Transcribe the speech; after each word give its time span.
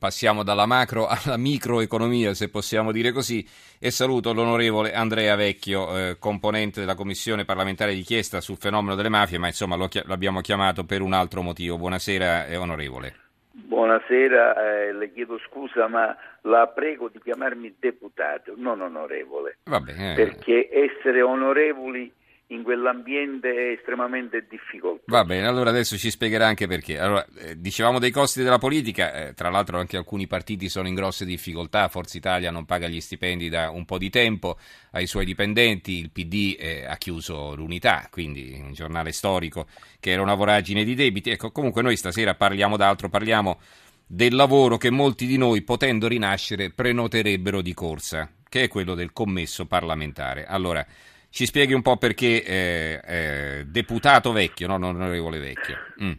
Passiamo 0.00 0.42
dalla 0.42 0.64
macro 0.64 1.06
alla 1.06 1.36
microeconomia, 1.36 2.32
se 2.32 2.48
possiamo 2.48 2.90
dire 2.90 3.12
così, 3.12 3.46
e 3.78 3.90
saluto 3.90 4.32
l'onorevole 4.32 4.94
Andrea 4.94 5.36
Vecchio, 5.36 5.94
eh, 5.94 6.16
componente 6.18 6.80
della 6.80 6.94
Commissione 6.94 7.44
parlamentare 7.44 7.92
di 7.92 8.00
chiesta 8.00 8.40
sul 8.40 8.56
fenomeno 8.56 8.94
delle 8.94 9.10
mafie, 9.10 9.36
ma 9.36 9.48
insomma 9.48 9.76
lo, 9.76 9.90
l'abbiamo 10.06 10.40
chiamato 10.40 10.84
per 10.84 11.02
un 11.02 11.12
altro 11.12 11.42
motivo. 11.42 11.76
Buonasera, 11.76 12.46
eh, 12.46 12.56
onorevole. 12.56 13.14
Buonasera, 13.52 14.86
eh, 14.86 14.94
le 14.94 15.12
chiedo 15.12 15.38
scusa, 15.46 15.86
ma 15.86 16.16
la 16.44 16.66
prego 16.68 17.10
di 17.10 17.20
chiamarmi 17.22 17.74
deputato, 17.78 18.54
non 18.56 18.80
onorevole. 18.80 19.58
Vabbè, 19.64 20.12
eh. 20.12 20.14
Perché 20.14 20.70
essere 20.72 21.20
onorevoli 21.20 22.10
in 22.50 22.62
quell'ambiente 22.62 23.72
estremamente 23.72 24.46
difficoltoso. 24.48 25.04
Va 25.06 25.24
bene, 25.24 25.46
allora 25.46 25.70
adesso 25.70 25.96
ci 25.96 26.10
spiegherà 26.10 26.46
anche 26.46 26.66
perché. 26.66 26.98
Allora, 26.98 27.24
eh, 27.38 27.58
dicevamo 27.58 27.98
dei 27.98 28.10
costi 28.10 28.42
della 28.42 28.58
politica, 28.58 29.28
eh, 29.28 29.34
tra 29.34 29.50
l'altro 29.50 29.78
anche 29.78 29.96
alcuni 29.96 30.26
partiti 30.26 30.68
sono 30.68 30.88
in 30.88 30.94
grosse 30.94 31.24
difficoltà, 31.24 31.88
Forza 31.88 32.16
Italia 32.16 32.50
non 32.50 32.64
paga 32.64 32.88
gli 32.88 33.00
stipendi 33.00 33.48
da 33.48 33.70
un 33.70 33.84
po' 33.84 33.98
di 33.98 34.10
tempo 34.10 34.58
ai 34.92 35.06
suoi 35.06 35.24
dipendenti, 35.24 35.98
il 35.98 36.10
PD 36.10 36.56
eh, 36.58 36.84
ha 36.86 36.96
chiuso 36.96 37.54
l'unità, 37.54 38.08
quindi 38.10 38.60
un 38.62 38.72
giornale 38.72 39.12
storico 39.12 39.66
che 40.00 40.10
era 40.10 40.22
una 40.22 40.34
voragine 40.34 40.84
di 40.84 40.94
debiti. 40.94 41.30
Ecco, 41.30 41.52
comunque 41.52 41.82
noi 41.82 41.96
stasera 41.96 42.34
parliamo 42.34 42.76
d'altro, 42.76 43.08
parliamo 43.08 43.60
del 44.06 44.34
lavoro 44.34 44.76
che 44.76 44.90
molti 44.90 45.24
di 45.24 45.36
noi, 45.36 45.62
potendo 45.62 46.08
rinascere, 46.08 46.70
prenoterebbero 46.70 47.62
di 47.62 47.72
corsa, 47.72 48.28
che 48.48 48.64
è 48.64 48.68
quello 48.68 48.96
del 48.96 49.12
commesso 49.12 49.66
parlamentare. 49.66 50.46
Allora, 50.46 50.84
ci 51.30 51.46
spieghi 51.46 51.72
un 51.72 51.82
po' 51.82 51.96
perché 51.96 52.44
eh, 52.44 53.00
eh, 53.04 53.64
deputato 53.64 54.32
vecchio, 54.32 54.66
no? 54.66 54.74
onorevole 54.74 55.38
vecchio. 55.38 55.76
Mm. 56.02 56.12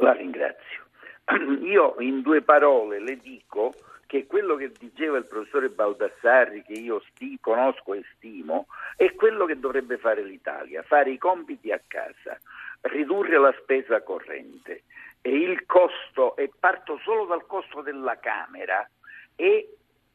La 0.00 0.12
ringrazio. 0.12 0.86
Io 1.62 1.96
in 2.00 2.22
due 2.22 2.42
parole 2.42 2.98
le 2.98 3.18
dico 3.18 3.74
che 4.06 4.26
quello 4.26 4.56
che 4.56 4.72
diceva 4.78 5.16
il 5.16 5.26
professore 5.26 5.70
Baldassarri, 5.70 6.64
che 6.64 6.74
io 6.74 7.00
sti, 7.00 7.38
conosco 7.40 7.94
e 7.94 8.04
stimo, 8.14 8.66
è 8.94 9.14
quello 9.14 9.46
che 9.46 9.58
dovrebbe 9.58 9.96
fare 9.96 10.22
l'Italia, 10.22 10.82
fare 10.82 11.12
i 11.12 11.16
compiti 11.16 11.72
a 11.72 11.80
casa, 11.86 12.38
ridurre 12.82 13.38
la 13.38 13.54
spesa 13.62 14.02
corrente 14.02 14.82
e 15.22 15.30
il 15.30 15.64
costo, 15.64 16.36
e 16.36 16.50
parto 16.58 17.00
solo 17.02 17.24
dal 17.24 17.46
costo 17.46 17.80
della 17.80 18.18
Camera, 18.18 18.86
è 19.34 19.66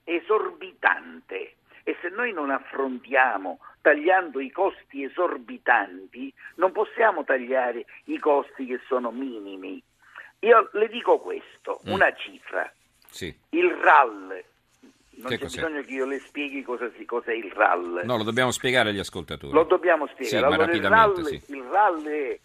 esorbitante 0.04 1.56
e 1.88 1.96
se 2.02 2.10
noi 2.10 2.34
non 2.34 2.50
affrontiamo 2.50 3.60
tagliando 3.80 4.42
i 4.42 4.52
costi 4.52 5.06
esorbitanti, 5.06 6.34
non 6.56 6.74
possiamo 6.74 7.24
tagliare 7.24 7.86
i 8.06 8.20
costi 8.20 8.66
che 8.66 8.82
sono 8.90 9.10
minimi. 9.10 9.82
Io 10.40 10.70
le 10.74 10.90
dico 10.90 11.20
questo, 11.20 11.80
mm. 11.88 11.94
una 11.94 12.14
cifra. 12.14 12.70
Sì. 13.10 13.34
Il 13.52 13.70
RAL, 13.70 14.44
non 15.12 15.30
che 15.30 15.38
c'è 15.38 15.44
cos'è? 15.44 15.62
bisogno 15.62 15.82
che 15.84 15.94
io 15.94 16.06
le 16.06 16.20
spieghi 16.20 16.62
cosa 16.62 16.92
cos'è 17.06 17.32
il 17.32 17.50
RAL. 17.54 18.02
No, 18.04 18.18
lo 18.18 18.24
dobbiamo 18.24 18.52
spiegare 18.52 18.90
agli 18.90 19.00
ascoltatori. 19.00 19.54
Lo 19.54 19.64
dobbiamo 19.64 20.08
spiegare. 20.08 20.28
Sì, 20.28 20.36
allora, 20.36 20.70
il, 20.70 20.84
RAL, 20.86 21.26
sì. 21.26 21.42
il 21.54 21.64
RAL 21.64 22.04
è 22.04 22.40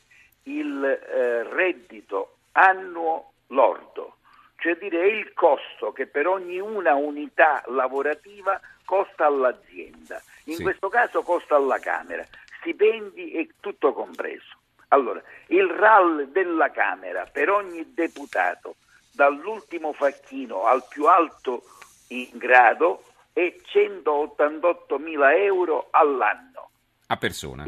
il 0.45 0.85
eh, 0.85 1.43
reddito 1.53 2.37
annuo 2.53 3.33
lordo, 3.48 4.19
cioè 4.59 4.77
dire 4.77 5.01
è 5.01 5.07
il 5.07 5.33
costo 5.35 5.91
che 5.91 6.07
per 6.07 6.29
ogni 6.29 6.61
una 6.61 6.95
unità 6.95 7.65
lavorativa 7.67 8.61
costa 8.93 9.25
all'azienda, 9.25 10.21
in 10.45 10.57
sì. 10.57 10.62
questo 10.62 10.91
caso 10.91 11.23
costa 11.23 11.57
alla 11.57 11.79
Camera, 11.79 12.23
stipendi 12.59 13.33
e 13.33 13.48
tutto 13.59 13.95
compreso. 13.95 14.59
Allora, 14.89 15.23
il 15.47 15.67
RAL 15.67 16.29
della 16.29 16.71
Camera 16.71 17.25
per 17.25 17.48
ogni 17.48 17.95
deputato, 17.95 18.77
dall'ultimo 19.11 19.95
facchino 19.95 20.65
al 20.65 20.85
più 20.91 21.07
alto 21.07 21.63
in 22.09 22.29
grado, 22.35 23.05
è 23.33 23.57
188 23.63 24.98
mila 24.98 25.35
euro 25.37 25.89
all'anno. 25.91 26.69
A 27.07 27.17
persona? 27.17 27.65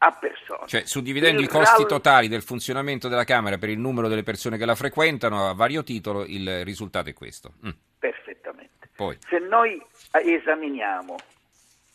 a 0.00 0.12
persona. 0.12 0.66
Cioè, 0.66 0.84
suddividendo 0.84 1.40
il 1.40 1.46
i 1.46 1.48
costi 1.48 1.80
RAL... 1.80 1.88
totali 1.88 2.28
del 2.28 2.42
funzionamento 2.42 3.08
della 3.08 3.24
Camera 3.24 3.56
per 3.56 3.70
il 3.70 3.78
numero 3.78 4.06
delle 4.06 4.22
persone 4.22 4.58
che 4.58 4.66
la 4.66 4.74
frequentano, 4.74 5.48
a 5.48 5.54
vario 5.54 5.82
titolo, 5.82 6.26
il 6.26 6.62
risultato 6.62 7.08
è 7.08 7.14
questo. 7.14 7.54
Mm. 7.66 7.70
Poi. 8.98 9.16
Se 9.28 9.38
noi 9.38 9.80
esaminiamo, 10.10 11.14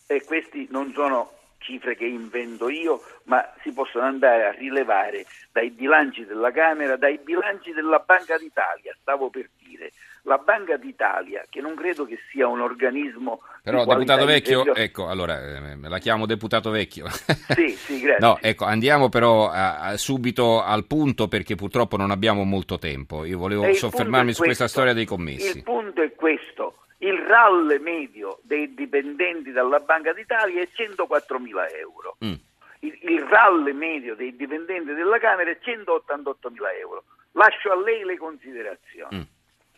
e 0.06 0.24
questi 0.24 0.66
non 0.70 0.90
sono 0.94 1.32
cifre 1.58 1.96
che 1.96 2.06
invento 2.06 2.70
io, 2.70 3.02
ma 3.24 3.46
si 3.60 3.72
possono 3.72 4.06
andare 4.06 4.46
a 4.46 4.52
rilevare 4.52 5.26
dai 5.52 5.68
bilanci 5.68 6.24
della 6.24 6.50
Camera, 6.50 6.96
dai 6.96 7.18
bilanci 7.22 7.72
della 7.72 7.98
Banca 7.98 8.38
d'Italia, 8.38 8.96
stavo 9.02 9.28
per 9.28 9.50
dire. 9.66 9.92
La 10.22 10.38
Banca 10.38 10.78
d'Italia, 10.78 11.44
che 11.50 11.60
non 11.60 11.74
credo 11.74 12.06
che 12.06 12.18
sia 12.30 12.48
un 12.48 12.62
organismo... 12.62 13.42
Però, 13.62 13.84
deputato 13.84 14.24
vecchio, 14.24 14.74
ecco, 14.74 15.06
allora, 15.08 15.38
eh, 15.38 15.76
la 15.78 15.98
chiamo 15.98 16.24
deputato 16.24 16.70
vecchio. 16.70 17.06
Sì, 17.10 17.68
sì, 17.68 18.00
grazie. 18.00 18.26
No, 18.26 18.38
ecco, 18.40 18.64
andiamo 18.64 19.10
però 19.10 19.50
a, 19.50 19.80
a, 19.80 19.96
subito 19.98 20.62
al 20.62 20.86
punto 20.86 21.28
perché 21.28 21.54
purtroppo 21.54 21.98
non 21.98 22.10
abbiamo 22.10 22.44
molto 22.44 22.78
tempo. 22.78 23.26
Io 23.26 23.36
volevo 23.36 23.70
soffermarmi 23.74 24.32
su 24.32 24.42
questa 24.42 24.68
storia 24.68 24.94
dei 24.94 25.04
commessi. 25.04 25.58
Il 25.58 25.64
punto 25.64 26.00
è 26.00 26.14
questo 26.14 26.78
il 27.04 27.18
RAL 27.18 27.78
medio 27.80 28.40
dei 28.42 28.74
dipendenti 28.74 29.52
dalla 29.52 29.80
Banca 29.80 30.12
d'Italia 30.12 30.62
è 30.62 30.68
104 30.72 31.38
mila 31.38 31.68
euro. 31.68 32.16
Mm. 32.24 32.34
Il, 32.80 32.98
il, 33.02 33.20
RAL 33.20 33.74
medio 33.74 34.14
dei 34.14 34.34
dipendenti 34.34 34.92
della 34.92 35.18
Camera 35.18 35.50
è 35.50 35.58
188 35.60 36.50
mila 36.50 36.72
euro. 36.72 37.04
Lascio 37.32 37.70
a 37.72 37.76
lei 37.76 38.04
le 38.04 38.16
considerazioni. 38.16 39.18
Mm. 39.18 39.22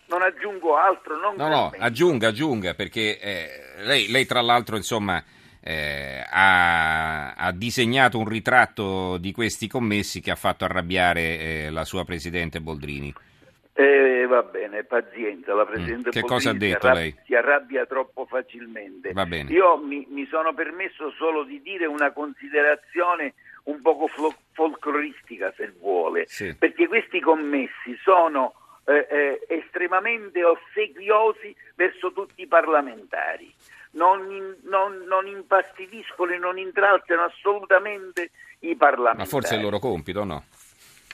Non 0.09 0.23
aggiungo 0.23 0.77
altro. 0.77 1.17
Non 1.19 1.35
no, 1.37 1.49
no, 1.49 1.73
aggiunga, 1.79 2.29
aggiunga, 2.29 2.75
perché 2.75 3.19
eh, 3.19 3.49
lei, 3.85 4.09
lei, 4.09 4.25
tra 4.25 4.41
l'altro, 4.41 4.77
insomma, 4.77 5.23
eh, 5.61 6.25
ha, 6.29 7.35
ha, 7.35 7.53
disegnato 7.53 8.19
un 8.19 8.29
ritratto 8.29 9.17
di 9.19 9.33
questi 9.33 9.67
commessi 9.67 10.21
che 10.21 10.31
ha 10.31 10.37
fatto 10.37 10.65
arrabbiare 10.65 11.39
eh, 11.39 11.71
la 11.71 11.85
sua 11.85 12.05
Presidente 12.05 12.61
Boldrini. 12.61 13.13
Eh, 13.79 14.25
va 14.27 14.43
bene, 14.43 14.85
pazienza, 14.85 15.53
la 15.53 15.67
Presidente 15.67 16.09
mm. 16.09 16.13
Che 16.13 16.23
cosa 16.23 16.49
ha 16.49 16.55
detto 16.55 16.87
arrabbia, 16.87 17.03
lei? 17.03 17.17
Si 17.27 17.35
arrabbia 17.35 17.85
troppo 17.85 18.25
facilmente. 18.25 19.13
Va 19.13 19.27
bene. 19.27 19.53
Io 19.53 19.77
mi, 19.77 20.07
mi, 20.09 20.27
sono 20.31 20.55
permesso 20.55 21.11
solo 21.11 21.45
di 21.45 21.61
dire 21.61 21.85
una 21.85 22.11
considerazione 22.11 23.35
un 23.65 23.83
poco 23.83 24.07
flo- 24.07 24.35
folcloristica, 24.53 25.53
se 25.55 25.75
vuole, 25.79 26.25
sì. 26.27 26.57
perché 26.57 26.89
questi 26.89 27.21
commessi 27.21 27.95
sono 28.03 28.55
eh, 28.87 29.07
eh, 29.11 29.47
estremamente 29.47 30.43
ossequiosi 30.43 31.55
verso 31.75 32.13
tutti 32.13 32.41
i 32.41 32.47
parlamentari. 32.47 33.53
Non, 33.91 34.31
in, 34.31 34.57
non, 34.63 35.05
non 35.07 35.27
impastidiscono 35.27 36.33
e 36.33 36.39
non 36.39 36.57
intralciano 36.57 37.25
assolutamente 37.25 38.31
i 38.61 38.75
parlamentari. 38.75 39.19
Ma 39.19 39.25
forse 39.27 39.55
è 39.55 39.59
il 39.59 39.65
loro 39.65 39.79
compito, 39.79 40.25
no? 40.25 40.45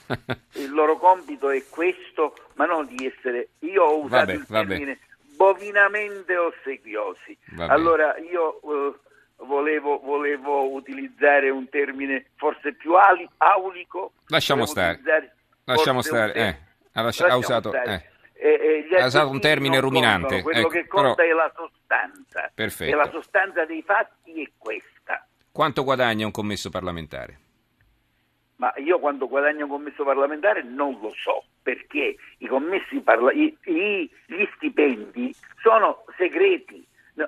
il 0.53 0.71
loro 0.71 0.97
compito 0.97 1.49
è 1.49 1.63
questo, 1.69 2.35
ma 2.55 2.65
non 2.65 2.85
di 2.87 3.05
essere, 3.05 3.49
io 3.59 3.83
ho 3.83 3.99
usato 3.99 4.25
vabbè, 4.25 4.33
il 4.33 4.45
termine 4.45 4.85
vabbè. 4.85 5.35
bovinamente 5.35 6.37
ossequiosi. 6.37 7.37
Vabbè. 7.51 7.71
Allora 7.71 8.17
io 8.17 8.59
uh, 8.61 8.95
volevo, 9.45 9.99
volevo, 9.99 10.71
utilizzare 10.71 11.49
un 11.49 11.67
termine 11.69 12.27
forse 12.35 12.73
più 12.73 12.95
ali, 12.95 13.27
aulico. 13.37 14.13
Lasciamo 14.27 14.65
stare. 14.65 14.99
Lasciamo 15.65 16.01
stare. 16.01 16.33
Eh. 16.33 16.57
Ha, 16.93 17.01
lascia, 17.01 17.27
ha, 17.27 17.37
usato, 17.37 17.69
stare. 17.69 18.11
Eh. 18.33 18.95
ha 18.99 19.05
usato 19.05 19.29
un 19.29 19.39
termine 19.39 19.79
ruminante. 19.79 20.41
Quello 20.41 20.59
ecco, 20.59 20.69
che 20.69 20.87
conta 20.87 21.15
però... 21.15 21.29
è 21.29 21.33
la 21.33 21.51
sostanza. 21.55 22.51
Perfetto. 22.53 22.91
E 22.91 22.95
la 22.95 23.09
sostanza 23.09 23.65
dei 23.65 23.81
fatti 23.81 24.43
è 24.43 24.51
questa. 24.57 25.25
Quanto 25.51 25.83
guadagna 25.83 26.25
un 26.25 26.31
commesso 26.31 26.69
parlamentare? 26.69 27.39
Ma 28.57 28.73
io 28.77 28.99
quando 28.99 29.27
guadagno 29.27 29.65
un 29.65 29.71
commesso 29.71 30.03
parlamentare 30.03 30.63
non 30.63 30.97
lo 31.01 31.11
so 31.11 31.43
perché 31.61 32.15
i 32.37 32.47
commessi 32.47 32.99
parla- 32.99 33.31
i, 33.31 33.55
i, 33.65 34.09
gli 34.27 34.47
stipendi 34.55 35.33
sono 35.61 36.03
segreti, 36.17 36.85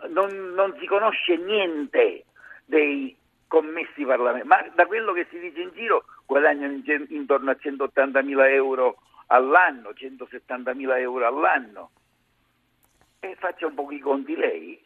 non, 0.09 0.53
non, 0.53 0.75
si 0.79 0.85
conosce 0.85 1.37
niente 1.37 2.25
dei 2.65 3.15
commessi 3.47 4.03
parlamentari, 4.03 4.47
ma 4.47 4.73
da 4.75 4.85
quello 4.85 5.13
che 5.13 5.25
si 5.29 5.39
dice 5.39 5.61
in 5.61 5.71
giro 5.73 6.03
guadagnano 6.25 6.73
in, 6.73 7.05
intorno 7.09 7.51
a 7.51 7.55
180 7.55 8.21
mila 8.21 8.49
euro 8.49 8.97
all'anno, 9.27 9.93
170 9.93 10.73
mila 10.73 10.99
euro 10.99 11.25
all'anno. 11.25 11.91
E 13.19 13.35
faccia 13.39 13.67
un 13.67 13.73
po' 13.73 13.89
i 13.91 13.99
conti 13.99 14.35
lei. 14.35 14.79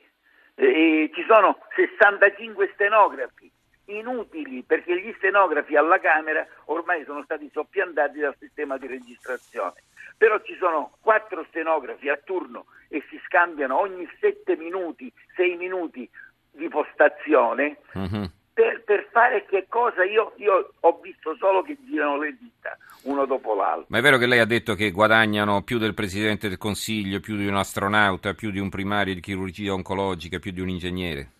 E 0.55 1.09
ci 1.13 1.23
sono 1.27 1.57
65 1.75 2.71
stenografi 2.73 3.51
inutili 3.89 4.63
perché 4.63 4.99
gli 4.99 5.13
stenografi 5.17 5.75
alla 5.75 5.99
Camera 5.99 6.45
ormai 6.65 7.03
sono 7.05 7.23
stati 7.23 7.49
soppiantati 7.51 8.19
dal 8.19 8.35
sistema 8.39 8.77
di 8.77 8.87
registrazione. 8.87 9.83
Però 10.17 10.39
ci 10.41 10.55
sono 10.59 10.91
quattro 10.99 11.45
stenografi 11.49 12.09
a 12.09 12.19
turno 12.23 12.65
e 12.89 13.03
si 13.09 13.19
scambiano 13.25 13.79
ogni 13.79 14.07
sette 14.19 14.57
minuti, 14.57 15.11
sei 15.35 15.55
minuti 15.55 16.09
di 16.51 16.67
postazione. 16.67 17.77
Uh-huh. 17.93 18.29
per, 18.53 18.83
per, 18.83 19.07
fare 19.11 19.45
che 19.45 19.67
cosa? 19.69 20.03
Io, 20.03 20.33
io, 20.37 20.73
ho 20.79 20.99
visto 21.01 21.35
solo 21.37 21.61
che 21.61 21.77
girano 21.85 22.17
le 22.17 22.35
dita 22.37 22.77
uno 23.03 23.25
dopo 23.25 23.55
l'altro. 23.55 23.85
Ma 23.87 23.99
è 23.99 24.01
vero 24.01 24.17
che 24.17 24.27
lei 24.27 24.39
ha 24.39 24.45
detto 24.45 24.75
che 24.75 24.91
guadagnano 24.91 25.63
più 25.63 25.77
del 25.77 25.93
Presidente 25.93 26.49
del 26.49 26.57
Consiglio, 26.57 27.21
più 27.21 27.37
di 27.37 27.47
un 27.47 27.55
astronauta, 27.55 28.33
più 28.33 28.51
di 28.51 28.59
un 28.59 28.69
primario 28.69 29.13
di 29.13 29.21
chirurgia 29.21 29.73
oncologica, 29.73 30.39
più 30.39 30.51
di 30.51 30.59
un 30.59 30.69
ingegnere? 30.69 31.31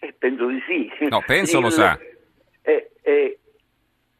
Eh, 0.00 0.14
penso 0.18 0.46
di 0.46 0.60
sì. 0.66 0.90
No, 1.08 1.22
penso 1.26 1.58
Il, 1.58 1.62
lo 1.62 1.70
sa. 1.70 1.98
Eh, 2.62 2.90
eh, 3.02 3.38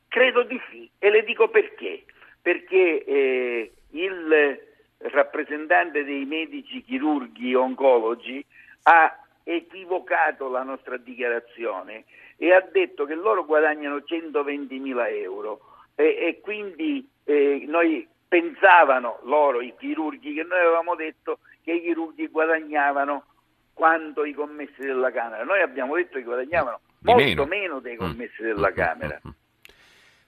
credo 0.08 0.42
di 0.44 0.60
sì 0.70 0.88
e 0.98 1.10
le 1.10 1.24
dico 1.24 1.48
perché. 1.48 2.04
Perché 2.40 3.04
eh, 3.04 3.72
il 3.90 4.60
rappresentante 4.98 6.04
dei 6.04 6.24
medici 6.26 6.82
chirurghi 6.82 7.54
oncologi 7.54 8.44
ha 8.82 9.18
equivocato 9.42 10.48
la 10.48 10.62
nostra 10.62 10.96
dichiarazione 10.98 12.04
e 12.36 12.52
ha 12.52 12.60
detto 12.60 13.04
che 13.04 13.14
loro 13.14 13.44
guadagnano 13.44 14.02
120 14.02 14.78
mila 14.78 15.08
euro 15.08 15.60
e, 15.94 16.04
e 16.04 16.40
quindi 16.40 17.06
eh, 17.24 17.64
noi 17.66 18.06
pensavano 18.28 19.18
loro, 19.24 19.60
i 19.60 19.74
chirurghi, 19.76 20.34
che 20.34 20.44
noi 20.44 20.58
avevamo 20.60 20.94
detto 20.94 21.40
che 21.62 21.72
i 21.72 21.80
chirurghi 21.80 22.28
guadagnavano 22.28 23.24
quanto 23.72 24.25
i 24.25 24.32
commessi 24.32 24.81
della 24.82 25.11
Camera. 25.11 25.44
Noi 25.44 25.61
abbiamo 25.62 25.96
detto 25.96 26.19
che 26.19 26.25
guadagnavano 26.25 26.81
molto 27.00 27.22
meno. 27.22 27.46
meno. 27.46 27.81
dei 27.81 27.96
commessi 27.96 28.43
mm. 28.43 28.46
della 28.46 28.72
Camera. 28.72 29.20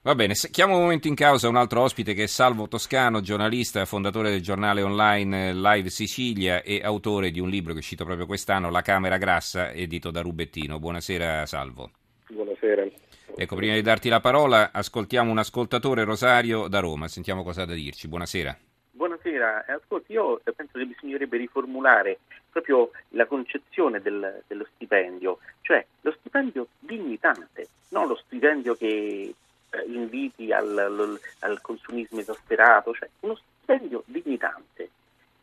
Va 0.05 0.15
bene, 0.15 0.33
chiamo 0.33 0.75
un 0.75 0.81
momento 0.81 1.07
in 1.07 1.15
causa 1.15 1.47
un 1.47 1.55
altro 1.55 1.79
ospite 1.79 2.13
che 2.13 2.23
è 2.23 2.27
Salvo 2.27 2.67
Toscano, 2.67 3.21
giornalista, 3.21 3.85
fondatore 3.85 4.31
del 4.31 4.41
giornale 4.41 4.81
online 4.81 5.53
Live 5.53 5.89
Sicilia 5.89 6.61
e 6.61 6.81
autore 6.83 7.31
di 7.31 7.39
un 7.39 7.47
libro 7.47 7.71
che 7.71 7.77
è 7.77 7.81
uscito 7.81 8.03
proprio 8.03 8.25
quest'anno, 8.25 8.69
La 8.69 8.81
Camera 8.81 9.15
Grassa, 9.15 9.71
edito 9.71 10.11
da 10.11 10.19
Rubettino. 10.19 10.77
Buonasera 10.77 11.45
Salvo. 11.45 11.91
Buonasera. 12.27 12.85
Ecco, 13.33 13.55
prima 13.55 13.75
di 13.75 13.81
darti 13.81 14.09
la 14.09 14.19
parola, 14.19 14.71
ascoltiamo 14.73 15.31
un 15.31 15.37
ascoltatore 15.37 16.03
Rosario 16.03 16.67
da 16.67 16.81
Roma, 16.81 17.07
sentiamo 17.07 17.41
cosa 17.41 17.61
ha 17.61 17.65
da 17.65 17.73
dirci. 17.73 18.09
Buonasera. 18.09 18.57
Buonasera, 18.91 19.65
ascolti, 19.67 20.11
io 20.11 20.41
penso 20.55 20.77
che 20.77 20.85
bisognerebbe 20.85 21.37
riformulare 21.37 22.19
proprio 22.53 22.91
la 23.09 23.25
concezione 23.25 23.99
del, 23.99 24.43
dello 24.47 24.65
stipendio, 24.75 25.39
cioè 25.61 25.85
lo 26.01 26.15
stipendio 26.19 26.67
dignitante, 26.79 27.67
non 27.89 28.07
lo 28.07 28.15
stipendio 28.15 28.75
che 28.75 29.33
eh, 29.69 29.83
inviti 29.87 30.53
al, 30.53 30.77
al, 30.77 31.19
al, 31.39 31.61
consumismo 31.61 32.19
esasperato, 32.19 32.93
cioè 32.93 33.09
uno 33.21 33.35
stipendio 33.35 34.03
dignitante. 34.05 34.89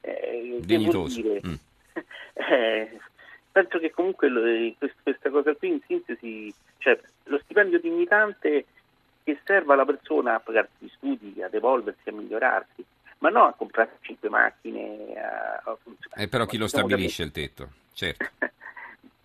Eh, 0.00 0.60
Dignitoso. 0.62 1.20
Dire, 1.20 1.40
mm. 1.44 1.54
eh, 2.34 2.98
penso 3.50 3.78
che 3.78 3.90
comunque 3.90 4.76
questa 5.02 5.30
cosa 5.30 5.54
qui 5.54 5.68
in 5.68 5.80
sintesi, 5.86 6.54
cioè 6.78 6.98
lo 7.24 7.38
stipendio 7.40 7.80
dignitante 7.80 8.66
che 9.24 9.38
serva 9.44 9.74
alla 9.74 9.84
persona 9.84 10.34
a 10.34 10.40
pagarsi 10.40 10.72
gli 10.78 10.90
studi, 10.94 11.42
ad 11.42 11.52
evolversi, 11.52 12.08
a 12.08 12.12
migliorarsi, 12.12 12.84
ma 13.18 13.30
non 13.30 13.46
a 13.46 13.52
comprare 13.52 13.98
cinque 14.00 14.28
macchine. 14.28 15.14
A, 15.16 15.60
a 15.64 15.76
eh, 16.20 16.28
però 16.28 16.46
chi 16.46 16.56
lo 16.56 16.67
stabilisce 16.67 17.22
il 17.22 17.31
tetto? 17.31 17.70
Certo. 17.93 18.28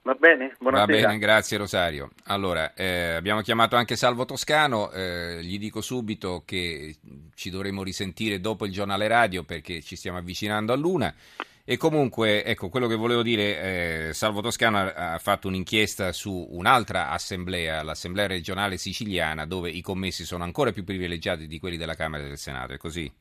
Va 0.05 0.13
bene, 0.13 0.55
buonasera. 0.59 1.01
Va 1.01 1.07
bene, 1.07 1.17
grazie 1.17 1.57
Rosario. 1.57 2.11
Allora, 2.25 2.75
eh, 2.75 3.15
abbiamo 3.15 3.41
chiamato 3.41 3.75
anche 3.75 3.95
Salvo 3.95 4.25
Toscano, 4.25 4.91
eh, 4.91 5.39
gli 5.41 5.57
dico 5.57 5.81
subito 5.81 6.43
che 6.45 6.95
ci 7.33 7.49
dovremo 7.49 7.81
risentire 7.81 8.39
dopo 8.39 8.67
il 8.67 8.71
giornale 8.71 9.07
radio 9.07 9.41
perché 9.43 9.81
ci 9.81 9.95
stiamo 9.95 10.19
avvicinando 10.19 10.73
a 10.73 10.75
luna. 10.75 11.11
E 11.63 11.77
comunque, 11.77 12.43
ecco, 12.43 12.69
quello 12.69 12.85
che 12.85 12.93
volevo 12.93 13.23
dire, 13.23 14.09
eh, 14.09 14.13
Salvo 14.13 14.41
Toscano 14.41 14.77
ha, 14.77 15.13
ha 15.13 15.17
fatto 15.17 15.47
un'inchiesta 15.47 16.11
su 16.11 16.49
un'altra 16.51 17.09
assemblea, 17.09 17.81
l'assemblea 17.81 18.27
regionale 18.27 18.77
siciliana, 18.77 19.45
dove 19.45 19.71
i 19.71 19.81
commessi 19.81 20.23
sono 20.23 20.43
ancora 20.43 20.71
più 20.71 20.83
privilegiati 20.83 21.47
di 21.47 21.57
quelli 21.57 21.77
della 21.77 21.95
Camera 21.95 22.23
e 22.23 22.27
del 22.27 22.37
Senato, 22.37 22.73
è 22.73 22.77
così? 22.77 23.11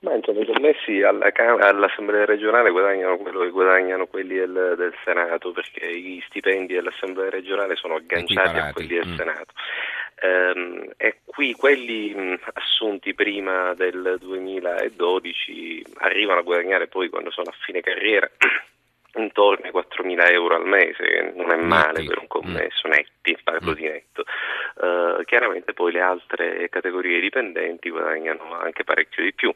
Ma 0.00 0.14
insomma, 0.14 0.40
i 0.40 0.46
commessi 0.46 1.02
alla, 1.02 1.32
all'Assemblea 1.34 2.24
regionale 2.24 2.70
guadagnano 2.70 3.16
quello 3.16 3.40
che 3.40 3.50
guadagnano 3.50 4.06
quelli 4.06 4.36
del, 4.36 4.74
del, 4.76 4.94
Senato, 5.04 5.50
perché 5.50 5.88
gli 5.98 6.22
stipendi 6.28 6.74
dell'Assemblea 6.74 7.30
regionale 7.30 7.74
sono 7.74 7.96
agganciati 7.96 8.58
a 8.58 8.72
quelli 8.72 8.94
del 8.94 9.08
mm. 9.08 9.16
Senato. 9.16 9.52
Ehm, 10.20 10.90
e 10.96 11.18
qui 11.24 11.52
quelli 11.54 12.14
mh, 12.14 12.40
assunti 12.54 13.12
prima 13.14 13.74
del 13.74 14.18
2012 14.20 15.84
arrivano 15.98 16.40
a 16.40 16.42
guadagnare 16.42 16.86
poi 16.86 17.08
quando 17.08 17.30
sono 17.30 17.50
a 17.50 17.56
fine 17.64 17.80
carriera 17.80 18.28
intorno 19.14 19.64
ai 19.64 19.72
4.000 19.72 20.32
euro 20.32 20.54
al 20.54 20.66
mese, 20.66 21.02
che 21.02 21.32
non 21.34 21.50
è 21.50 21.56
male 21.56 22.04
per 22.04 22.18
un 22.18 22.26
commesso, 22.28 22.86
mm. 22.86 22.90
netti, 22.90 23.36
parlo 23.42 23.72
mm. 23.72 23.74
di 23.74 23.82
netto. 23.82 24.24
Uh, 24.80 25.24
chiaramente 25.24 25.72
poi 25.72 25.90
le 25.90 26.00
altre 26.00 26.68
categorie 26.68 27.18
dipendenti 27.18 27.90
guadagnano 27.90 28.56
anche 28.58 28.84
parecchio 28.84 29.24
di 29.24 29.32
più, 29.32 29.52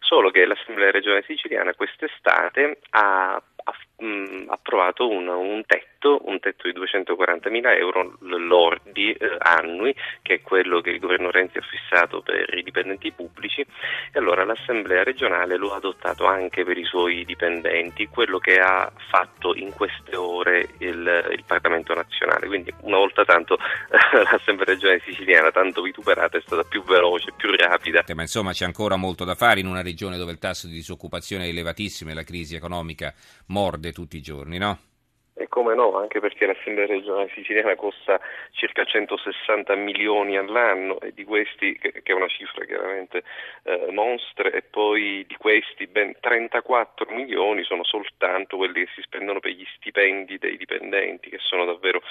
solo 0.00 0.30
che 0.30 0.44
l'Assemblea 0.44 0.90
regionale 0.90 1.22
siciliana 1.22 1.72
quest'estate 1.74 2.80
ha 2.90 3.40
ha 3.66 3.74
mh, 3.96 4.44
approvato 4.48 5.08
un, 5.08 5.26
un, 5.28 5.62
tetto, 5.66 6.20
un 6.24 6.38
tetto 6.40 6.70
di 6.70 6.78
240.000 6.78 7.76
euro 7.78 8.16
lordi 8.20 9.12
eh, 9.12 9.36
annui, 9.38 9.94
che 10.22 10.34
è 10.34 10.40
quello 10.42 10.80
che 10.80 10.90
il 10.90 10.98
governo 10.98 11.30
Renzi 11.30 11.58
ha 11.58 11.62
fissato 11.62 12.22
per 12.22 12.52
i 12.56 12.62
dipendenti 12.62 13.12
pubblici, 13.12 13.60
e 13.60 14.18
allora 14.18 14.44
l'Assemblea 14.44 15.02
regionale 15.02 15.56
lo 15.56 15.72
ha 15.72 15.76
adottato 15.76 16.26
anche 16.26 16.64
per 16.64 16.76
i 16.76 16.84
suoi 16.84 17.24
dipendenti, 17.24 18.08
quello 18.08 18.38
che 18.38 18.58
ha 18.58 18.90
fatto 19.08 19.54
in 19.54 19.72
queste 19.72 20.16
ore 20.16 20.68
il, 20.78 21.30
il 21.32 21.44
Parlamento 21.46 21.94
nazionale. 21.94 22.46
Quindi 22.46 22.72
una 22.82 22.98
volta 22.98 23.24
tanto 23.24 23.56
l'Assemblea 24.30 24.74
regionale 24.74 25.02
siciliana, 25.04 25.50
tanto 25.50 25.82
vituperata, 25.82 26.36
è 26.36 26.42
stata 26.44 26.64
più 26.64 26.82
veloce, 26.84 27.32
più 27.36 27.50
rapida. 27.50 28.04
Eh, 28.06 28.14
ma 28.14 28.22
insomma 28.22 28.52
c'è 28.52 28.64
ancora 28.64 28.96
molto 28.96 29.24
da 29.24 29.34
fare 29.34 29.60
in 29.60 29.66
una 29.66 29.82
regione 29.82 30.16
dove 30.16 30.32
il 30.32 30.38
tasso 30.38 30.66
di 30.66 30.74
disoccupazione 30.74 31.44
è 31.44 31.48
elevatissimo 31.48 32.10
e 32.10 32.14
la 32.14 32.22
crisi 32.22 32.54
economica 32.54 33.14
morde 33.46 33.85
tutti 33.92 34.16
i 34.16 34.22
giorni, 34.22 34.58
no? 34.58 34.78
Come 35.56 35.74
no, 35.74 35.96
anche 35.96 36.20
perché 36.20 36.44
l'Assemblea 36.44 36.84
regionale 36.84 37.30
siciliana 37.32 37.76
costa 37.76 38.20
circa 38.50 38.84
160 38.84 39.74
milioni 39.74 40.36
all'anno 40.36 41.00
e 41.00 41.14
di 41.14 41.24
questi, 41.24 41.78
che 41.78 42.02
è 42.02 42.12
una 42.12 42.28
cifra 42.28 42.66
chiaramente 42.66 43.22
eh, 43.62 43.86
monstre, 43.90 44.52
e 44.52 44.60
poi 44.60 45.24
di 45.26 45.34
questi 45.36 45.86
ben 45.86 46.14
34 46.20 47.10
milioni 47.10 47.62
sono 47.62 47.84
soltanto 47.84 48.58
quelli 48.58 48.84
che 48.84 48.90
si 48.96 49.00
spendono 49.00 49.40
per 49.40 49.52
gli 49.52 49.64
stipendi 49.76 50.36
dei 50.36 50.58
dipendenti, 50.58 51.30
che 51.30 51.38
sono 51.38 51.64
davvero, 51.64 52.02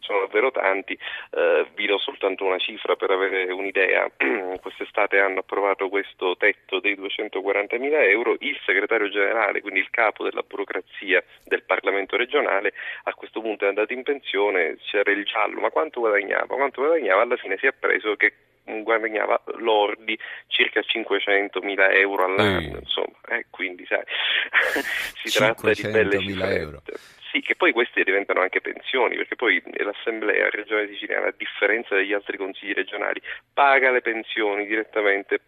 sono 0.00 0.20
davvero 0.20 0.50
tanti. 0.50 0.98
Eh, 1.32 1.66
vi 1.74 1.84
do 1.84 1.98
soltanto 1.98 2.46
una 2.46 2.56
cifra 2.56 2.96
per 2.96 3.10
avere 3.10 3.52
un'idea. 3.52 4.08
Quest'estate 4.58 5.20
hanno 5.20 5.40
approvato 5.40 5.90
questo 5.90 6.34
tetto 6.38 6.80
dei 6.80 6.94
240 6.94 7.76
mila 7.76 8.02
euro. 8.02 8.36
Il 8.38 8.58
segretario 8.64 9.10
generale, 9.10 9.60
quindi 9.60 9.80
il 9.80 9.90
capo 9.90 10.24
della 10.24 10.40
burocrazia 10.40 11.22
del 11.44 11.62
Parlamento 11.64 12.16
regionale, 12.16 12.72
a 13.04 13.14
questo 13.14 13.40
punto 13.40 13.64
è 13.64 13.68
andato 13.68 13.92
in 13.92 14.02
pensione, 14.02 14.76
c'era 14.90 15.10
il 15.10 15.24
giallo, 15.24 15.60
ma 15.60 15.70
quanto 15.70 16.00
guadagnava? 16.00 16.46
Quanto 16.46 16.82
guadagnava? 16.82 17.22
Alla 17.22 17.36
fine 17.36 17.56
si 17.58 17.66
è 17.66 17.72
preso 17.72 18.16
che 18.16 18.32
guadagnava 18.82 19.40
lordi 19.58 20.18
circa 20.48 20.82
500 20.82 21.60
mila 21.60 21.90
euro 21.90 22.24
all'anno, 22.24 22.76
mm. 22.76 22.80
insomma, 22.80 23.16
eh, 23.28 23.46
quindi 23.50 23.86
sai, 23.86 24.02
si 25.22 25.38
tratta 25.38 25.72
di 25.72 25.82
belle. 25.82 26.14
Euro. 26.56 26.82
Sì, 27.30 27.40
che 27.40 27.54
poi 27.54 27.72
queste 27.72 28.02
diventano 28.02 28.40
anche 28.40 28.60
pensioni, 28.60 29.16
perché 29.16 29.36
poi 29.36 29.62
l'Assemblea 29.64 30.48
regionale 30.50 30.88
siciliana, 30.88 31.28
a 31.28 31.34
differenza 31.36 31.94
degli 31.94 32.12
altri 32.12 32.36
consigli 32.36 32.72
regionali, 32.72 33.20
paga 33.52 33.90
le 33.90 34.00
pensioni 34.00 34.66
direttamente 34.66 35.40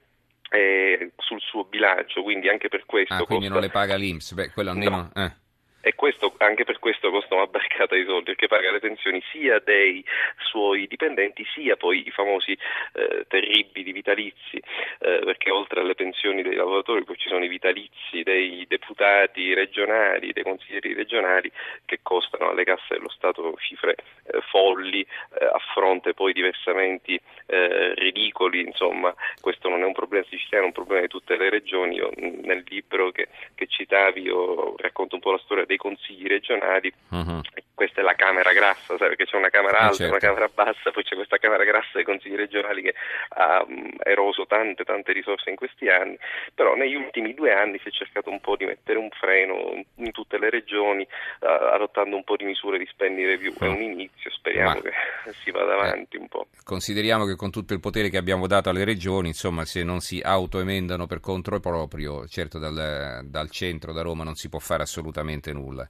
eh, 0.51 1.13
sul 1.17 1.41
suo 1.41 1.65
bilancio, 1.65 2.23
quindi 2.23 2.49
anche 2.49 2.69
per 2.69 2.85
questo... 2.85 3.15
Ah, 3.15 3.25
quindi 3.25 3.49
non 3.49 3.61
le 3.61 3.71
paga 3.71 3.97
l'Inps, 3.97 4.35
beh, 4.35 4.51
quello 4.51 4.71
almeno... 4.71 5.11
No. 5.15 5.25
Eh 5.25 5.47
e 5.81 5.95
questo, 5.99 6.33
anche 6.39 6.63
per 6.63 6.79
questo 6.79 7.11
costa 7.11 7.35
una 7.35 7.49
barcata 7.49 7.97
di 7.97 8.05
soldi, 8.05 8.27
perché 8.27 8.47
paga 8.47 8.71
le 8.71 8.79
pensioni 8.79 9.21
sia 9.33 9.59
dei 9.59 10.05
suoi 10.45 10.87
dipendenti, 10.87 11.45
sia 11.53 11.75
poi 11.75 12.07
i 12.07 12.11
famosi 12.13 12.57
eh, 12.93 13.27
terribili 13.27 13.91
vitalizi, 13.91 14.63
eh, 15.01 15.21
perché 15.25 15.51
oltre 15.51 15.81
alle 15.81 15.97
pensioni 15.97 16.43
dei 16.43 16.55
lavoratori 16.55 17.03
poi 17.03 17.17
ci 17.17 17.29
sono 17.29 17.45
i 17.45 17.49
vitalizi 17.49 18.23
dei 18.23 18.65
deputati 18.69 19.53
regionali, 19.55 20.33
dei 20.33 20.45
consiglieri 20.45 20.95
regionali, 20.95 21.51
che 21.85 21.99
costano 22.01 22.51
alle 22.51 22.63
casse 22.63 22.95
dello 22.95 23.11
Stato 23.11 23.57
cifre 23.59 23.97
eh, 24.27 24.41
folli, 24.53 25.01
eh, 25.01 25.45
a 25.47 25.59
fronte 25.75 26.15
poi 26.15 26.33
di 26.33 26.43
versamenti 26.43 27.21
eh, 27.47 27.95
ridicoli, 27.95 28.61
insomma 28.61 29.13
questo 29.41 29.69
non 29.69 29.83
è 29.83 29.85
un 29.85 29.95
problema 29.95 30.25
siciliano, 30.29 30.67
è 30.67 30.69
un 30.69 30.75
problema 30.75 31.01
di 31.01 31.09
tutte 31.09 31.37
le 31.37 31.51
regioni. 31.51 31.97
Io, 31.97 32.13
nel 32.17 32.63
libro 32.69 33.11
che, 33.11 33.27
che 33.57 33.67
citavi 33.67 34.23
io 34.23 34.77
racconto 34.77 35.17
un 35.17 35.21
po' 35.21 35.33
la 35.33 35.39
storia 35.39 35.65
dei 35.65 35.77
consigli 35.89 36.29
regionali 36.29 36.93
uh-huh. 37.09 37.41
Questa 37.79 38.01
è 38.01 38.03
la 38.03 38.15
Camera 38.15 38.53
Grassa, 38.53 38.97
sai, 38.97 39.07
perché 39.07 39.25
c'è 39.25 39.37
una 39.37 39.51
Camera 39.51 39.79
eh, 39.79 39.83
alta, 39.83 39.95
certo. 39.95 40.13
una 40.13 40.19
Camera 40.19 40.51
bassa, 40.53 40.91
poi 40.91 41.05
c'è 41.05 41.15
questa 41.15 41.37
Camera 41.37 41.63
Grassa 41.63 41.91
dei 41.95 42.03
Consigli 42.03 42.35
regionali 42.35 42.83
che 42.83 42.95
ha 43.29 43.65
eroso 44.03 44.47
tante 44.47 44.83
tante 44.83 45.13
risorse 45.13 45.49
in 45.49 45.55
questi 45.55 45.87
anni, 45.87 46.19
però 46.55 46.75
negli 46.75 46.97
ultimi 46.97 47.35
due 47.35 47.55
anni 47.55 47.79
si 47.79 47.87
è 47.87 47.93
cercato 47.93 48.31
un 48.31 48.41
po' 48.41 48.57
di 48.57 48.65
mettere 48.65 48.99
un 48.99 49.09
freno 49.11 49.81
in 49.95 50.11
tutte 50.11 50.39
le 50.39 50.51
regioni, 50.51 51.07
uh, 51.39 51.47
adottando 51.47 52.17
un 52.17 52.25
po' 52.25 52.35
di 52.35 52.47
misure 52.47 52.79
di 52.79 52.87
spending 52.91 53.29
review, 53.29 53.55
è 53.57 53.67
un 53.69 53.81
inizio, 53.81 54.29
speriamo 54.33 54.75
Ma, 54.75 54.81
che 54.81 54.93
si 55.45 55.53
vada 55.53 55.77
eh, 55.77 55.79
avanti 55.79 56.17
un 56.17 56.27
po'. 56.27 56.49
Consideriamo 56.65 57.27
che 57.27 57.37
con 57.37 57.53
tutto 57.53 57.75
il 57.75 57.81
potere 57.81 58.11
che 58.11 58.17
abbiamo 58.17 58.49
dato 58.49 58.71
alle 58.71 58.83
regioni, 58.83 59.29
insomma, 59.29 59.65
se 59.65 59.85
non 59.85 60.01
si 60.01 60.21
autoemendano 60.21 61.07
per 61.07 61.21
conto 61.21 61.61
proprio, 61.61 62.27
certo 62.27 62.59
dal, 62.59 63.21
dal 63.23 63.51
centro, 63.51 63.93
da 63.93 64.03
Roma, 64.03 64.25
non 64.25 64.35
si 64.35 64.49
può 64.49 64.59
fare 64.59 64.83
assolutamente 64.83 65.53
nulla. 65.53 65.89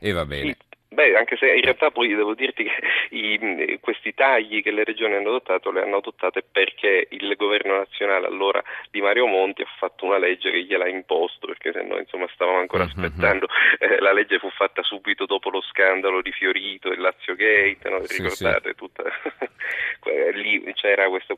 E 0.00 0.10
va 0.10 0.24
bene. 0.24 0.56
Sì. 0.58 0.71
Beh, 0.92 1.16
anche 1.16 1.36
se 1.36 1.50
in 1.50 1.62
realtà 1.62 1.90
poi 1.90 2.08
devo 2.08 2.34
dirti 2.34 2.64
che 2.64 3.16
i, 3.16 3.78
questi 3.80 4.12
tagli 4.12 4.62
che 4.62 4.70
le 4.70 4.84
regioni 4.84 5.14
hanno 5.14 5.28
adottato 5.28 5.70
le 5.70 5.82
hanno 5.82 5.96
adottate 5.96 6.42
perché 6.42 7.06
il 7.10 7.34
governo 7.36 7.78
nazionale 7.78 8.26
allora 8.26 8.62
di 8.90 9.00
Mario 9.00 9.26
Monti 9.26 9.62
ha 9.62 9.68
fatto 9.78 10.04
una 10.04 10.18
legge 10.18 10.50
che 10.50 10.64
gliel'ha 10.64 10.88
imposto, 10.88 11.46
perché 11.46 11.72
se 11.72 11.82
no 11.82 11.98
insomma 11.98 12.28
stavamo 12.34 12.58
ancora 12.58 12.84
mm-hmm. 12.84 13.04
aspettando, 13.04 13.46
eh, 13.78 14.00
la 14.00 14.12
legge 14.12 14.38
fu 14.38 14.50
fatta 14.50 14.82
subito 14.82 15.24
dopo 15.24 15.48
lo 15.48 15.62
scandalo 15.62 16.20
di 16.20 16.32
Fiorito, 16.32 16.90
del 16.90 17.00
Lazio 17.00 17.34
Gate, 17.34 17.88
no? 17.88 18.04
sì, 18.04 18.22
ricordate 18.22 18.68
sì. 18.68 18.74
tutta 18.74 19.02
lì 20.34 20.72
c'era 20.74 21.08
questo 21.08 21.34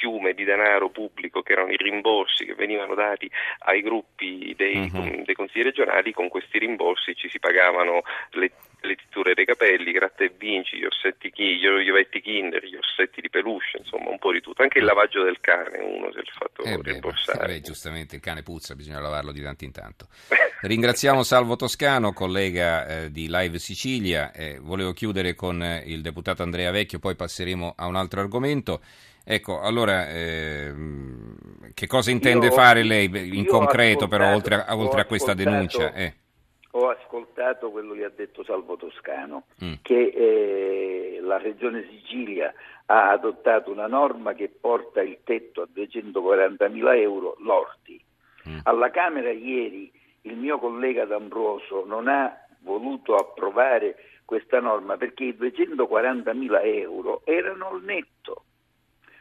fiume 0.00 0.32
di 0.32 0.44
denaro 0.44 0.88
pubblico 0.88 1.42
che 1.42 1.52
erano 1.52 1.70
i 1.70 1.76
rimborsi 1.76 2.44
che 2.44 2.54
venivano 2.54 2.94
dati 2.94 3.30
ai 3.60 3.82
gruppi 3.82 4.54
dei, 4.56 4.90
uh-huh. 4.92 5.22
dei 5.24 5.34
consigli 5.34 5.64
regionali, 5.64 6.12
con 6.12 6.28
questi 6.28 6.58
rimborsi 6.58 7.14
ci 7.14 7.28
si 7.28 7.38
pagavano 7.38 8.02
le, 8.40 8.52
le 8.80 8.96
titture 8.96 9.34
dei 9.34 9.44
capelli, 9.44 9.92
gratta 9.92 10.24
e 10.24 10.32
vinci, 10.36 10.78
gli 10.78 10.84
orsetti, 10.84 11.32
gli 11.36 11.90
ovetti 11.90 12.20
kinder, 12.20 12.64
gli 12.64 12.74
orsetti 12.74 13.20
di 13.20 13.28
peluche, 13.28 13.78
insomma 13.78 14.10
un 14.10 14.18
po' 14.18 14.32
di 14.32 14.40
tutto, 14.40 14.62
anche 14.62 14.78
il 14.78 14.84
lavaggio 14.84 15.22
del 15.22 15.38
cane 15.40 15.78
uno 15.78 16.10
si 16.12 16.18
è 16.18 16.22
fatto 16.36 16.62
eh 16.62 16.78
rimborsare. 16.82 17.46
Beh, 17.46 17.60
giustamente 17.60 18.16
il 18.16 18.22
cane 18.22 18.42
puzza, 18.42 18.74
bisogna 18.74 19.00
lavarlo 19.00 19.32
di 19.32 19.42
tanto 19.42 19.64
in 19.64 19.72
tanto. 19.72 20.08
Ringraziamo 20.62 21.22
Salvo 21.22 21.56
Toscano, 21.56 22.12
collega 22.12 22.86
eh, 22.86 23.10
di 23.10 23.28
Live 23.28 23.58
Sicilia, 23.58 24.32
eh, 24.32 24.58
volevo 24.58 24.92
chiudere 24.92 25.34
con 25.34 25.62
eh, 25.62 25.82
il 25.86 26.00
deputato 26.00 26.42
Andrea 26.42 26.70
Vecchio, 26.70 26.98
poi 26.98 27.14
passeremo 27.14 27.74
a 27.76 27.86
un 27.86 27.96
altro 27.96 28.20
argomento. 28.20 28.80
Ecco, 29.22 29.60
allora, 29.60 30.08
eh, 30.08 30.72
che 31.74 31.86
cosa 31.86 32.10
intende 32.10 32.46
io, 32.46 32.52
fare 32.52 32.82
lei 32.82 33.04
in 33.36 33.46
concreto 33.46 34.08
però 34.08 34.32
oltre 34.32 34.64
a, 34.64 34.76
oltre 34.76 35.02
a 35.02 35.04
questa 35.04 35.34
denuncia? 35.34 35.92
Eh. 35.92 36.14
Ho 36.72 36.88
ascoltato 36.88 37.70
quello 37.70 37.94
che 37.94 38.04
ha 38.04 38.12
detto 38.14 38.44
Salvo 38.44 38.76
Toscano, 38.76 39.44
mm. 39.64 39.74
che 39.82 40.12
eh, 40.14 41.18
la 41.20 41.38
Regione 41.38 41.86
Sicilia 41.90 42.52
ha 42.86 43.10
adottato 43.10 43.70
una 43.70 43.86
norma 43.86 44.34
che 44.34 44.48
porta 44.48 45.02
il 45.02 45.18
tetto 45.24 45.62
a 45.62 45.68
240 45.70 46.68
mila 46.68 46.94
euro 46.94 47.36
lordi. 47.40 48.02
Mm. 48.48 48.58
Alla 48.64 48.90
Camera 48.90 49.30
ieri 49.30 49.90
il 50.22 50.36
mio 50.36 50.58
collega 50.58 51.04
D'Ambroso 51.04 51.84
non 51.86 52.08
ha 52.08 52.36
voluto 52.60 53.16
approvare 53.16 53.96
questa 54.24 54.60
norma 54.60 54.96
perché 54.96 55.24
i 55.24 55.36
240 55.36 56.32
mila 56.34 56.60
euro 56.62 57.22
erano 57.24 57.68
al 57.68 57.82
netto 57.82 58.44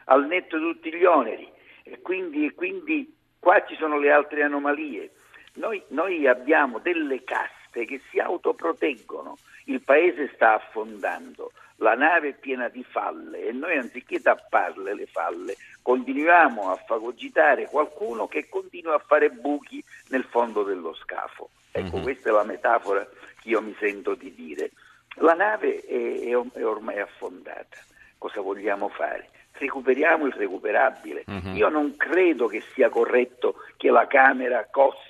al 0.10 0.28
netto 0.28 0.58
di 0.58 0.64
tutti 0.64 0.94
gli 0.94 1.06
oneri 1.06 1.48
e 1.84 2.02
quindi, 2.02 2.52
quindi 2.54 3.16
qua 3.40 3.64
ci 3.66 3.76
sono 3.76 3.98
le 3.98 4.12
altre 4.12 4.44
anomalie. 4.44 5.12
Noi, 5.60 5.84
noi 5.90 6.26
abbiamo 6.26 6.80
delle 6.80 7.24
caste 7.26 7.84
che 7.86 8.02
si 8.10 8.18
autoproteggono, 8.18 9.38
il 9.66 9.82
paese 9.82 10.32
sta 10.34 10.56
affondando, 10.56 11.52
la 11.78 11.96
nave 11.96 12.30
è 12.30 12.34
piena 12.34 12.70
di 12.70 12.84
falle 12.84 13.46
e 13.46 13.52
noi 13.52 13.78
anziché 13.78 14.22
tapparle 14.22 14.94
le 14.94 15.06
falle 15.06 15.56
continuiamo 15.82 16.72
a 16.72 16.76
fagocitare 16.76 17.68
qualcuno 17.68 18.28
che 18.28 18.48
continua 18.48 18.96
a 18.96 19.04
fare 19.06 19.30
buchi 19.30 19.84
nel 20.10 20.24
fondo 20.24 20.64
dello 20.64 20.94
scafo. 20.94 21.50
Ecco, 21.72 21.98
uh-huh. 21.98 22.04
questa 22.04 22.30
è 22.30 22.32
la 22.32 22.44
metafora 22.46 23.06
che 23.42 23.50
io 23.50 23.62
mi 23.62 23.76
sento 23.80 24.16
di 24.16 24.34
dire. 24.34 24.72
La 25.16 25.34
nave 25.34 25.82
è, 25.82 26.30
è 26.30 26.66
ormai 26.66 27.00
affondata, 27.00 27.78
cosa 28.18 28.40
vogliamo 28.40 28.88
fare? 28.88 29.30
recuperiamo 29.60 30.26
il 30.26 30.32
recuperabile. 30.32 31.26
Uh-huh. 31.28 31.54
Io 31.54 31.68
non 31.68 31.98
credo 31.98 32.48
che 32.48 32.64
sia 32.74 32.88
corretto 32.88 33.56
che 33.76 33.90
la 33.90 34.08
Camera 34.08 34.66
costi 34.72 35.09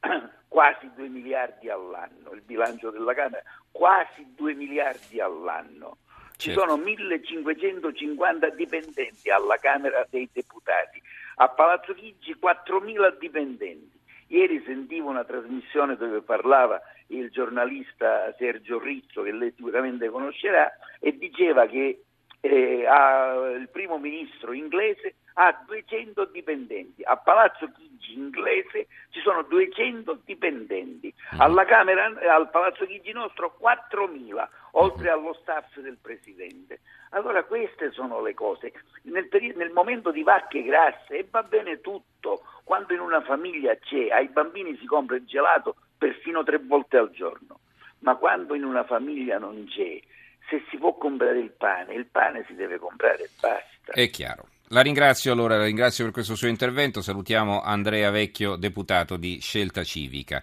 quasi 0.48 0.90
2 0.94 1.08
miliardi 1.08 1.68
all'anno, 1.68 2.32
il 2.32 2.42
bilancio 2.42 2.90
della 2.90 3.14
Camera 3.14 3.42
quasi 3.78 4.26
2 4.34 4.54
miliardi 4.54 5.20
all'anno. 5.20 5.98
Ci 6.36 6.50
certo. 6.50 6.60
sono 6.60 6.76
1550 6.82 8.50
dipendenti 8.50 9.30
alla 9.30 9.56
Camera 9.56 10.04
dei 10.10 10.28
Deputati, 10.32 11.00
a 11.36 11.48
Palazzo 11.48 11.94
Chigi 11.94 12.34
4000 12.34 13.10
dipendenti. 13.20 13.96
Ieri 14.28 14.62
sentivo 14.66 15.08
una 15.08 15.24
trasmissione 15.24 15.96
dove 15.96 16.22
parlava 16.22 16.80
il 17.08 17.30
giornalista 17.30 18.34
Sergio 18.36 18.78
Rizzo, 18.78 19.22
che 19.22 19.32
lei 19.32 19.52
sicuramente 19.56 20.08
conoscerà, 20.10 20.70
e 20.98 21.16
diceva 21.16 21.66
che 21.66 22.02
eh, 22.40 22.86
a, 22.86 23.50
il 23.56 23.68
primo 23.68 23.98
ministro 23.98 24.52
inglese 24.52 25.16
ha 25.34 25.56
200 25.66 26.26
dipendenti, 26.26 27.02
a 27.02 27.16
Palazzo 27.16 27.70
Chigi 27.72 28.14
inglese 28.14 28.88
ci 29.10 29.20
sono 29.20 29.42
200 29.42 30.20
dipendenti, 30.24 31.12
mm. 31.34 31.40
alla 31.40 31.64
Camera, 31.64 32.06
al 32.32 32.50
Palazzo 32.50 32.84
Chigi 32.86 33.12
nostro 33.12 33.56
4.000, 33.60 34.48
oltre 34.72 35.10
allo 35.10 35.34
staff 35.34 35.78
del 35.78 35.98
Presidente. 36.00 36.80
Allora 37.10 37.44
queste 37.44 37.92
sono 37.92 38.20
le 38.20 38.34
cose, 38.34 38.72
nel, 39.02 39.28
periodo, 39.28 39.58
nel 39.58 39.70
momento 39.70 40.10
di 40.10 40.22
vacche 40.22 40.62
grasse 40.62 41.18
e 41.18 41.26
va 41.30 41.42
bene 41.42 41.80
tutto, 41.80 42.42
quando 42.64 42.92
in 42.92 43.00
una 43.00 43.22
famiglia 43.22 43.76
c'è, 43.76 44.08
ai 44.10 44.28
bambini 44.28 44.76
si 44.76 44.86
compra 44.86 45.16
il 45.16 45.24
gelato 45.24 45.76
perfino 45.96 46.42
tre 46.42 46.58
volte 46.58 46.96
al 46.96 47.10
giorno, 47.10 47.60
ma 48.00 48.16
quando 48.16 48.54
in 48.54 48.64
una 48.64 48.84
famiglia 48.84 49.38
non 49.38 49.66
c'è, 49.68 50.00
se 50.48 50.64
si 50.70 50.78
può 50.78 50.96
comprare 50.96 51.38
il 51.38 51.50
pane, 51.50 51.94
il 51.94 52.06
pane 52.06 52.44
si 52.46 52.54
deve 52.54 52.78
comprare 52.78 53.24
e 53.24 53.28
basta. 53.40 53.92
È 53.92 54.10
chiaro. 54.10 54.48
La 54.70 54.82
ringrazio 54.82 55.32
allora, 55.32 55.56
la 55.56 55.64
ringrazio 55.64 56.04
per 56.04 56.12
questo 56.12 56.34
suo 56.34 56.48
intervento. 56.48 57.00
Salutiamo 57.00 57.62
Andrea 57.62 58.10
Vecchio, 58.10 58.56
deputato 58.56 59.16
di 59.16 59.40
Scelta 59.40 59.82
Civica. 59.82 60.42